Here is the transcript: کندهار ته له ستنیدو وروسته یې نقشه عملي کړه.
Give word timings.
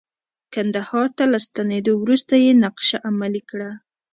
کندهار 0.53 1.07
ته 1.17 1.23
له 1.31 1.39
ستنیدو 1.47 1.93
وروسته 2.03 2.33
یې 2.43 2.51
نقشه 2.63 2.97
عملي 3.09 3.41
کړه. 3.49 3.69